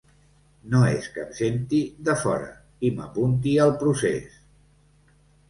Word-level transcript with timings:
No 0.69 0.79
és 0.93 1.09
que 1.17 1.21
em 1.25 1.35
senti 1.39 1.81
de 2.07 2.15
fora 2.23 2.49
i 2.89 2.91
m’apunti 2.97 3.55
al 3.67 3.75
procés. 3.85 4.43